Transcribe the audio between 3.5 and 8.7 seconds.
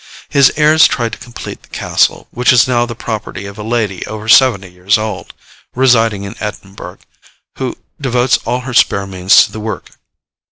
a lady over seventy years old, residing in Edinburgh, who devotes all